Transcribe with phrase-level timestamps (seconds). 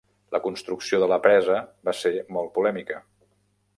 [0.35, 1.59] La construcció de la presa
[1.91, 2.99] va ser molt polèmica.